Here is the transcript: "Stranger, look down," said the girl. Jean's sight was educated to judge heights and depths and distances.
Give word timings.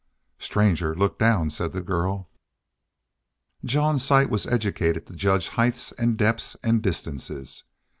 "Stranger, 0.39 0.95
look 0.95 1.19
down," 1.19 1.51
said 1.51 1.73
the 1.73 1.79
girl. 1.83 2.27
Jean's 3.63 4.03
sight 4.03 4.31
was 4.31 4.47
educated 4.47 5.05
to 5.05 5.13
judge 5.13 5.49
heights 5.49 5.91
and 5.91 6.17
depths 6.17 6.55
and 6.63 6.81
distances. 6.81 7.65